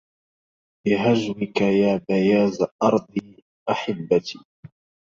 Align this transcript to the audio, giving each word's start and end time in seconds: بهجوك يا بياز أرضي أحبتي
بهجوك 0.87 1.61
يا 1.61 1.97
بياز 2.09 2.57
أرضي 2.83 3.43
أحبتي 3.69 4.39